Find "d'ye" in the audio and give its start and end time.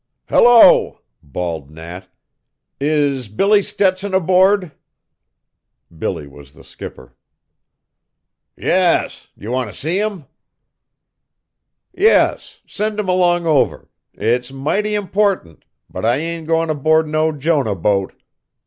9.37-9.47